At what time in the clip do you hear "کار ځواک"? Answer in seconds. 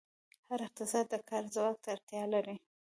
1.29-1.77